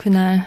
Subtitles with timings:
[0.00, 0.46] 그날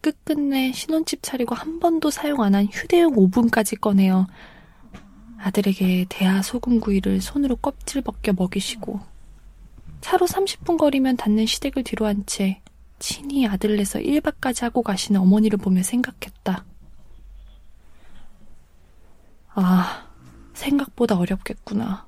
[0.00, 4.26] 끝끝내 신혼집 차리고 한 번도 사용 안 한 휴대용 오븐까지 꺼내어
[5.38, 8.98] 아들에게 대하 소금구이를 손으로 껍질 벗겨 먹이시고
[10.00, 12.60] 차로 30분 거리면 닿는 시댁을 뒤로 한 채
[12.98, 16.64] 친히 아들을 내서 1박까지 하고 가시는 어머니를 보며 생각했다.
[19.54, 20.08] 아,
[20.54, 22.04] 생각보다 어렵겠구나.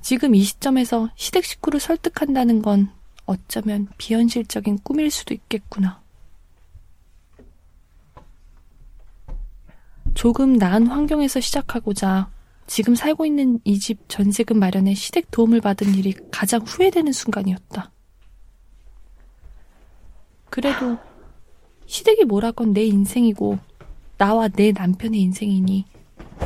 [0.00, 2.90] 지금 이 시점에서 시댁 식구를 설득한다는 건
[3.28, 6.02] 어쩌면 비현실적인 꿈일 수도 있겠구나.
[10.14, 12.30] 조금 나은 환경에서 시작하고자
[12.66, 17.92] 지금 살고 있는 이 집 전세금 마련에 시댁 도움을 받은 일이 가장 후회되는 순간이었다.
[20.50, 20.98] 그래도
[21.86, 23.58] 시댁이 뭐라건 내 인생이고
[24.16, 25.84] 나와 내 남편의 인생이니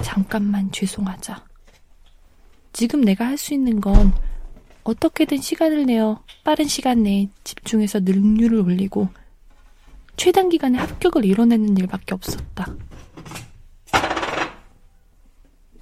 [0.03, 1.45] 잠깐만 죄송하자.
[2.73, 4.13] 지금 내가 할 수 있는 건
[4.85, 9.09] 어떻게든 시간을 내어 빠른 시간 내에 집중해서 능률을 올리고
[10.17, 12.67] 최단 기간에 합격을 이뤄내는 일밖에 없었다.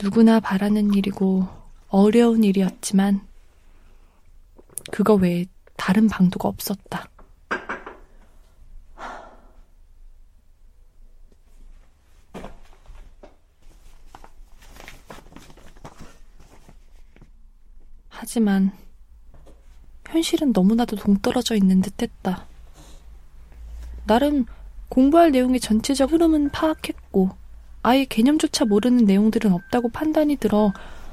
[0.03, 1.47] 누구나 바라는 일이고
[1.89, 3.27] 어려운 일이었지만
[4.91, 7.09] 그거 외에 다른 방도가 없었다.
[18.09, 18.71] 하지만
[20.11, 22.47] 현실은 너무나도 동떨어져 있는 듯 했다.
[24.07, 24.45] 나름
[24.89, 27.31] 공부할 내용의 전체적 흐름은 파악했고
[27.83, 30.73] 아예 개념조차 모르는 내용들은 없다고 판단이 들어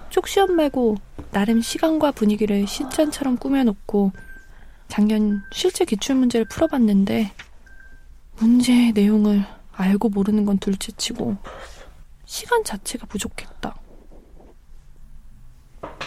[0.10, 0.96] 쪽 시험 말고
[1.32, 4.12] 나름 시간과 분위기를 실전처럼 꾸며놓고
[4.88, 7.32] 작년 실제 기출문제를 풀어봤는데
[8.38, 11.38] 문제의 내용을 알고 모르는 건 둘째치고
[12.26, 13.76] 시간 자체가 부족했다.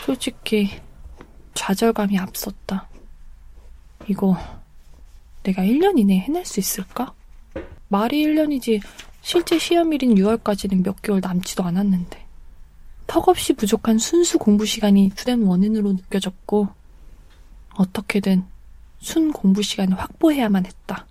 [0.05, 0.80] 솔직히
[1.54, 2.88] 좌절감이 앞섰다.
[4.08, 4.36] 이거
[5.42, 7.14] 내가 1년 이내에 해낼 수 있을까?
[7.88, 8.80] 말이 1년이지
[9.22, 12.24] 실제 시험일인 6월까지는 몇 개월 남지도 않았는데
[13.06, 16.68] 턱없이 부족한 순수 공부 시간이 주된 원인으로 느껴졌고
[17.74, 18.44] 어떻게든
[19.00, 21.06] 순 공부 시간을 확보해야만 했다.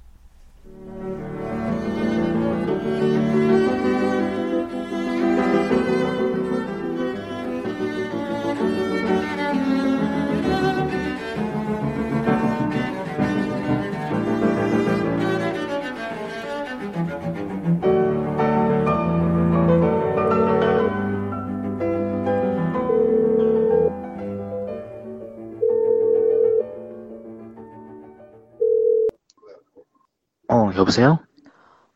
[30.89, 31.19] 여보세요?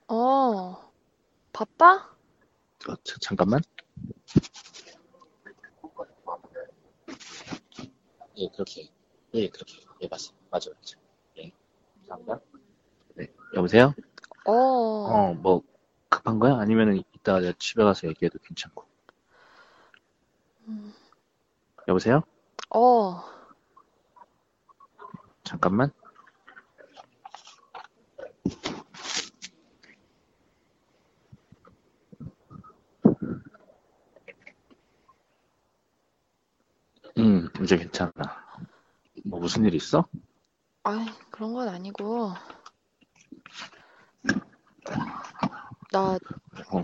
[0.07, 0.91] 어,
[1.51, 1.95] 바빠?
[2.87, 3.59] 어, 자, 잠깐만.
[8.37, 8.91] 예, 그렇게.
[9.33, 9.79] 예, 그렇게.
[10.01, 10.19] 예, 맞,
[10.51, 10.95] 맞아, 맞아.
[11.39, 11.51] 예,
[12.07, 12.39] 감사합니다.
[13.15, 13.95] 네, 여보세요?
[14.45, 15.63] 어, 어, 뭐,
[16.09, 16.59] 급한 거야?
[16.59, 18.85] 아니면은 이따 내가 집에 가서 얘기해도 괜찮고.
[20.67, 20.93] 음.
[21.87, 22.21] 여보세요?
[22.69, 23.23] 어,
[25.43, 25.91] 잠깐만.
[37.17, 38.12] 음, 이제 괜찮아.
[39.25, 40.06] 뭐 무슨 일 있어?
[40.84, 42.34] 아이, 그런 건 아니고.
[45.91, 46.16] 나
[46.72, 46.81] 어,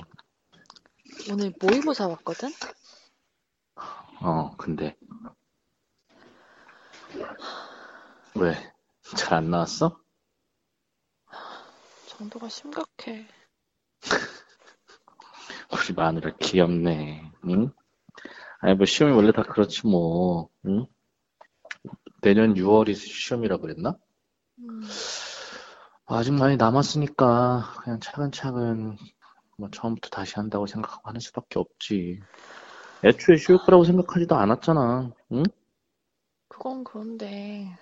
[1.31, 2.49] 오늘 모의고사 왔거든?
[4.21, 4.95] 어, 근데
[8.35, 8.53] 왜?
[9.17, 9.99] 잘 안 나왔어?
[12.07, 13.27] 정도가 심각해.
[15.71, 17.31] 우리 마누라 귀엽네.
[17.45, 17.71] 응?
[18.59, 20.49] 아니 뭐 시험이 원래 다 그렇지 뭐.
[20.65, 20.85] 응?
[22.21, 23.97] 내년 6월이 시험이라 그랬나?
[24.59, 24.81] 음,
[26.05, 28.97] 아직 많이 남았으니까 그냥 차근차근
[29.57, 32.19] 뭐 처음부터 다시 한다고 생각하고 하는 수밖에 없지.
[33.05, 35.11] 애초에 쉬울 거라고 생각하지도 않았잖아.
[35.31, 35.43] 응?
[36.49, 37.77] 그건 그런데.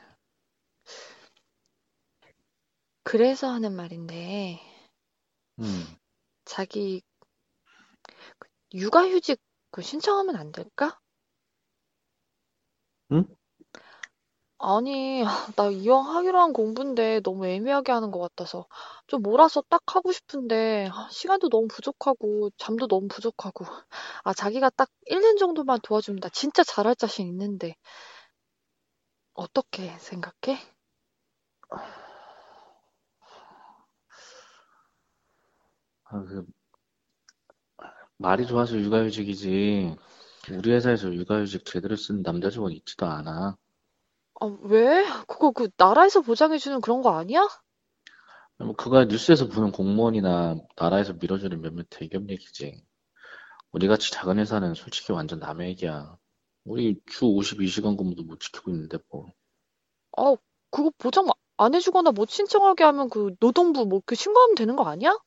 [3.03, 4.59] 그래서 하는 말인데,
[5.59, 5.65] 응.
[6.45, 7.01] 자기
[8.37, 9.39] 그 육아휴직
[9.77, 10.99] 그 신청하면 안 될까?
[13.11, 13.25] 응?
[14.59, 15.21] 아니,
[15.55, 18.65] 나 이왕 하기로 한 공부인데 너무 애매하게 하는 것 같아서
[19.07, 23.65] 좀 몰아서 딱 하고 싶은데 아, 시간도 너무 부족하고 잠도 너무 부족하고
[24.23, 27.75] 아, 자기가 딱 1년 정도만 도와주면 나 진짜 잘할 자신 있는데
[29.35, 30.59] 어떻게 생각해?
[36.05, 36.45] 아, 그
[38.17, 39.95] 말이 좋아서 육아휴직이지.
[40.51, 43.57] 우리 회사에서 육아휴직 제대로 쓰는 남자 직원 있지도 않아.
[44.39, 45.05] 아, 왜?
[45.27, 47.47] 그거 그 나라에서 보장해주는 그런 거 아니야?
[48.59, 52.83] 뭐 그거야 뉴스에서 보는 공무원이나 나라에서 밀어주는 몇몇 대기업 얘기지.
[53.71, 56.17] 우리 같이 작은 회사는 솔직히 완전 남의 얘기야.
[56.65, 59.31] 우리 주 52시간 근무도 못 지키고 있는데 뭐.
[60.17, 60.35] 아,
[60.69, 61.27] 그거 보장
[61.57, 65.17] 안 해주거나 못 신청하게 하면 그 노동부 뭐 그 신고하면 되는 거 아니야?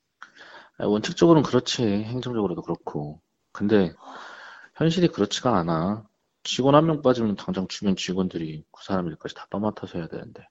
[0.80, 1.82] 아니, 원칙적으로는 그렇지.
[1.84, 3.20] 행정적으로도 그렇고.
[3.52, 3.92] 근데
[4.76, 6.06] 현실이 그렇지가 않아.
[6.44, 10.46] 직원 한 명 빠지면 당장 주변 직원들이 그 사람 일까지 다 떠맡아서 해야 되는데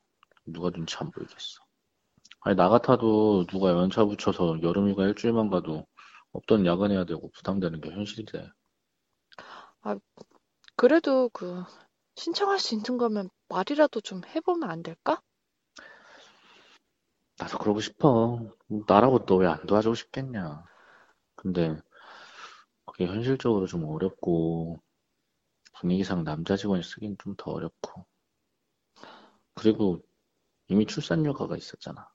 [0.47, 1.61] 누가 눈치 안 보이겠어.
[2.41, 5.87] 아니 나 같아도 누가 연차 붙여서 여름휴가 일주일만 가도
[6.33, 8.49] 없던 야근해야 되고 부담되는 게 현실이래.
[10.75, 11.63] 그래도 그
[12.15, 15.21] 신청할 수 있는 거면 말이라도 좀 해보면 안 될까?
[17.49, 18.39] 나도 그러고 싶어.
[18.87, 20.63] 나라고 너 왜 안 도와주고 싶겠냐.
[21.35, 21.77] 근데
[22.85, 24.81] 그게 현실적으로 좀 어렵고
[25.73, 28.05] 분위기상 남자 직원이 쓰긴 좀 더 어렵고.
[29.53, 30.01] 그리고
[30.69, 32.09] 이미 출산 휴가가 있었잖아.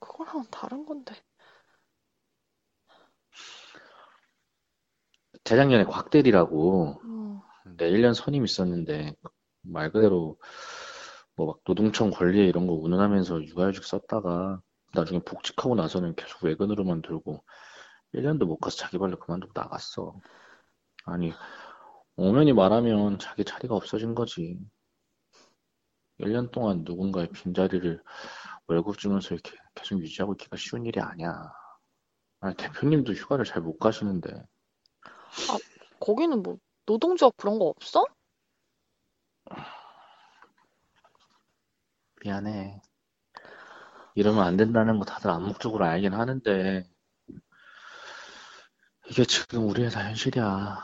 [0.00, 1.14] 그거랑은 다른 건데.
[5.44, 7.40] 재작년에 곽대리라고 음,
[7.76, 9.14] 내 1년 선임 있었는데
[9.62, 10.38] 말 그대로
[11.38, 14.60] 뭐 막 노동청 권리에 이런 거 운운하면서 육아휴직 썼다가
[14.94, 17.44] 나중에 복직하고 나서는 계속 외근으로만 돌고
[18.14, 20.20] 1년도 못 가서 자기 발로 그만두고 나갔어.
[21.06, 21.32] 아니
[22.16, 24.58] 엄연히 말하면 자기 자리가 없어진 거지.
[26.20, 28.02] 1년 동안 누군가의 빈자리를
[28.66, 31.52] 월급 주면서 이렇게 계속 유지하고 있기가 쉬운 일이 아니야.
[32.40, 34.30] 아니 대표님도 휴가를 잘 못 가시는데
[36.00, 38.04] 거기는 뭐 노동조합 그런 거 없어?
[42.22, 42.80] 미안해.
[44.14, 46.84] 이러면 안 된다는 거 다들 암묵적으로 알긴 하는데,
[49.10, 50.78] 이게 지금 우리 회사 현실이야.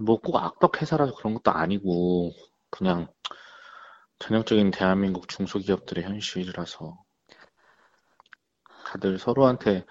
[0.00, 2.32] 뭐 꼭 악덕 회사라서 그런 것도 아니고,
[2.70, 3.06] 그냥
[4.18, 6.98] 전형적인 대한민국 중소기업들의 현실이라서,
[8.86, 9.84] 다들 서로한테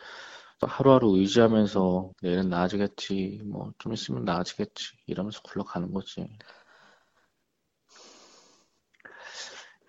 [0.61, 6.27] 하루하루 의지하면서 내일은 나아지겠지, 뭐 좀 있으면 나아지겠지, 이러면서 굴러가는 거지.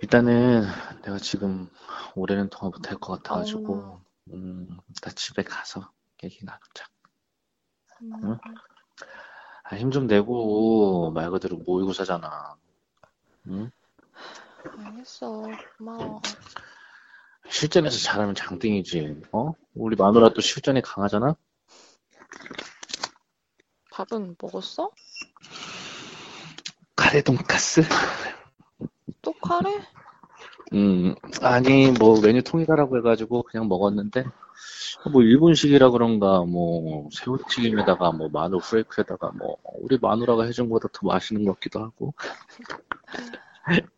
[0.05, 0.67] 일단은
[1.03, 1.67] 내가 지금
[2.15, 4.03] 올해는 동안 못할 것 같아가지고,
[4.35, 4.69] 음,
[5.01, 5.91] 나 집에 가서
[6.23, 6.85] 얘기 나누자.
[8.03, 8.39] 응?
[9.62, 12.55] 아, 힘 좀 내고 말 그대로 모의고사잖아.
[13.49, 13.71] 응?
[14.77, 15.43] 알겠어.
[15.79, 16.21] 고마워.
[17.49, 19.23] 실전에서 잘하면 장땡이지.
[19.33, 19.55] 어?
[19.75, 21.35] 우리 마누라 또 실전에 강하잖아?
[23.91, 24.91] 밥은 먹었어?
[26.97, 27.83] 카레 돈가스?
[29.44, 29.81] 또 카레?
[30.73, 34.25] 음, 아니, 뭐, 메뉴 통일하라고 해가지고 그냥 먹었는데,
[35.12, 41.44] 뭐, 일본식이라 그런가, 뭐, 새우튀김에다가, 뭐, 마늘 프레이크에다가, 뭐, 우리 마누라가 해준 것보다 더 맛있는
[41.44, 42.14] 것 같기도 하고.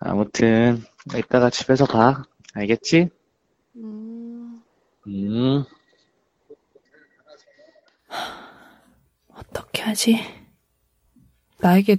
[0.00, 0.82] 아무튼,
[1.16, 2.24] 이따가 집에서 봐.
[2.54, 3.10] 알겠지?
[3.76, 4.62] 음,
[5.06, 5.64] 음.
[9.28, 10.18] 어떻게 하지?
[11.60, 11.98] 나에게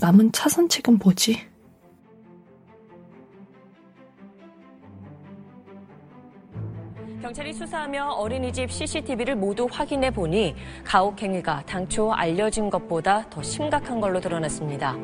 [0.00, 1.40] 남은 차선책은 뭐지?
[7.20, 10.54] 경찰이 수사하며 어린이집 CCTV를 모두 확인해 보니
[10.84, 14.96] 가혹행위가 당초 알려진 것보다 더 심각한 걸로 드러났습니다.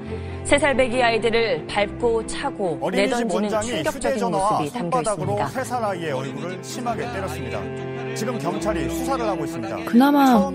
[0.44, 5.46] 세 살 배기 아이들을 밟고 차고 내던지는 충격적인 모습이 담겨 있습니다.
[5.48, 8.14] 세살 아이의 얼굴을 심하게 때렸습니다.
[8.14, 9.76] 지금 경찰이 수사를 하고 있습니다.
[9.84, 10.50] 그나마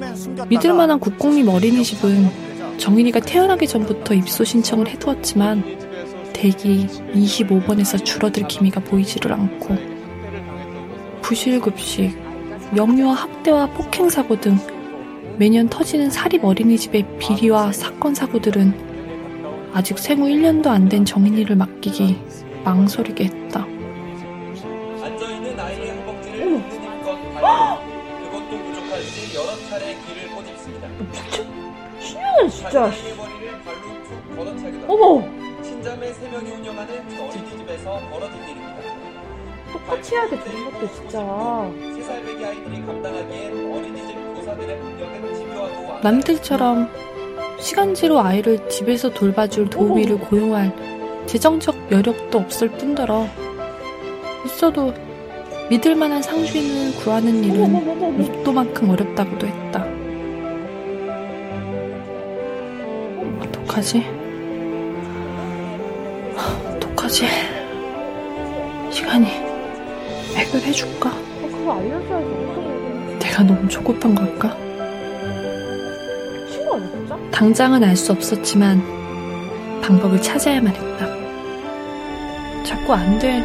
[0.47, 2.48] 믿을 만한 국공립 어린이집은
[2.79, 5.63] 정인이가 태어나기 전부터 입소 신청을 해두었지만
[6.33, 9.75] 대기 25번에서 줄어들 기미가 보이지를 않고
[11.21, 12.17] 부실급식,
[12.75, 14.57] 영유아 학대와 폭행 사고 등
[15.37, 18.73] 매년 터지는 사립 어린이집의 비리와 사건 사고들은
[19.73, 22.17] 아직 생후 1년도 안 된 정인이를 맡기기
[22.63, 23.67] 망설이게 했다.
[28.99, 30.87] 부족한지 여러 차례 귀를 꼬집습니다.
[31.99, 38.79] 신년은 진짜 머리를 발로 툭 걷어차기도 하고 어머 친자매 3명이 운영하는 어린이집에서 벌어진 일입니다.
[39.71, 46.01] 똑같이 해야 돼 그런 것도 진짜 3살 배기 아이들이 감당하기엔 어린이집 교사들의 능력은 집요하고 안
[46.01, 46.89] 남들처럼
[47.59, 50.73] 시간제로 아이를 집에서 돌봐줄 도우미를 고용할
[51.25, 53.27] 재정적 여력도 없을 뿐더러
[54.45, 54.93] 있어도
[55.69, 59.85] 믿을 만한 상주인을 구하는 일은 로또만큼 어렵다고도 했다.
[63.41, 64.03] 어떡하지?
[66.75, 67.25] 어떡하지?
[68.89, 69.27] 시간이
[70.35, 71.11] 해결해줄까?
[73.19, 74.57] 내가 너무 조급한 걸까?
[77.31, 78.81] 당장은 알 수 없었지만
[79.81, 81.07] 방법을 찾아야만 했다.
[82.63, 83.41] 자꾸 안 돼,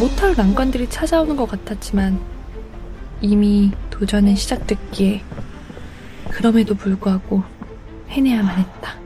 [0.00, 2.18] 못할 난관들이 찾아오는 것 같았지만
[3.20, 5.22] 이미 도전은 시작됐기에
[6.30, 7.42] 그럼에도 불구하고
[8.08, 8.99] 해내야만 했다.